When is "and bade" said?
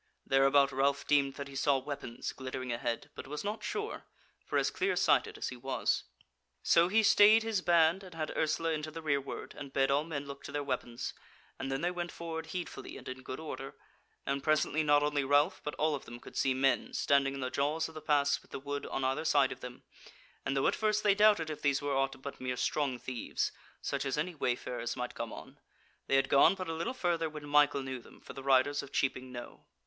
9.55-9.91